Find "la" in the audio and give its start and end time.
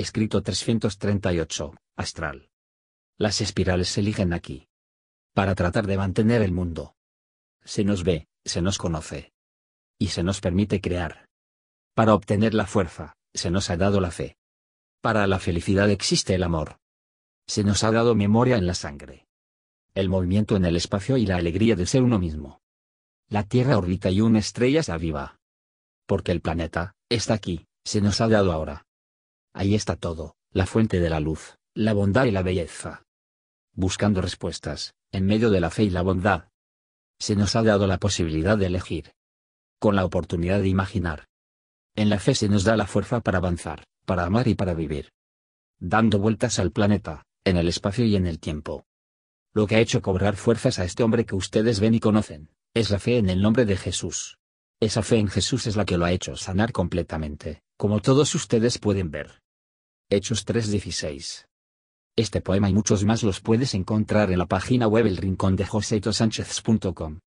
12.54-12.66, 14.00-14.12, 15.26-15.40, 18.68-18.74, 21.26-21.38, 23.28-23.42, 30.52-30.66, 31.10-31.18, 31.74-31.92, 32.30-32.44, 35.60-35.70, 35.90-36.02, 37.88-37.98, 39.96-40.04, 42.08-42.20, 42.76-42.86, 52.90-53.00, 55.74-55.84, 64.38-64.46